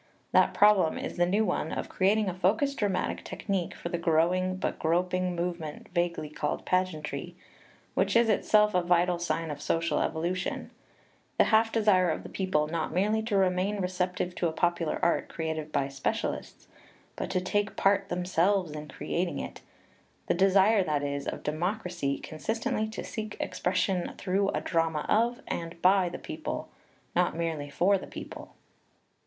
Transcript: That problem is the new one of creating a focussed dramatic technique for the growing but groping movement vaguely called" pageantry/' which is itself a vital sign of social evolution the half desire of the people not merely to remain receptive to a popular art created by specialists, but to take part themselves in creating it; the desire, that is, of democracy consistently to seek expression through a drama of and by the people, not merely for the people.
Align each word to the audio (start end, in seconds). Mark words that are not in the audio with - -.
That 0.31 0.55
problem 0.55 0.97
is 0.97 1.15
the 1.17 1.27
new 1.27 1.45
one 1.45 1.71
of 1.71 1.87
creating 1.87 2.27
a 2.27 2.33
focussed 2.33 2.79
dramatic 2.79 3.23
technique 3.23 3.75
for 3.75 3.89
the 3.89 3.99
growing 3.99 4.55
but 4.55 4.79
groping 4.79 5.35
movement 5.35 5.89
vaguely 5.93 6.27
called" 6.27 6.65
pageantry/' 6.65 7.35
which 7.93 8.15
is 8.15 8.27
itself 8.27 8.73
a 8.73 8.81
vital 8.81 9.19
sign 9.19 9.51
of 9.51 9.61
social 9.61 9.99
evolution 9.99 10.71
the 11.37 11.43
half 11.53 11.71
desire 11.71 12.09
of 12.09 12.23
the 12.23 12.29
people 12.29 12.65
not 12.67 12.91
merely 12.91 13.21
to 13.21 13.37
remain 13.37 13.79
receptive 13.79 14.33
to 14.37 14.47
a 14.47 14.51
popular 14.51 14.97
art 15.03 15.29
created 15.29 15.71
by 15.71 15.87
specialists, 15.87 16.65
but 17.15 17.29
to 17.29 17.39
take 17.39 17.75
part 17.75 18.09
themselves 18.09 18.71
in 18.71 18.87
creating 18.87 19.37
it; 19.37 19.61
the 20.25 20.33
desire, 20.33 20.83
that 20.83 21.03
is, 21.03 21.27
of 21.27 21.43
democracy 21.43 22.17
consistently 22.17 22.87
to 22.87 23.03
seek 23.03 23.37
expression 23.39 24.13
through 24.17 24.49
a 24.49 24.61
drama 24.61 25.05
of 25.07 25.41
and 25.47 25.79
by 25.83 26.09
the 26.09 26.17
people, 26.17 26.69
not 27.15 27.37
merely 27.37 27.69
for 27.69 27.99
the 27.99 28.07
people. 28.07 28.55